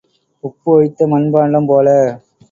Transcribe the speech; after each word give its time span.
உப்பு 0.43 0.71
வைத்த 0.77 1.07
மண்பாண்டம் 1.07 1.67
போல. 1.67 1.87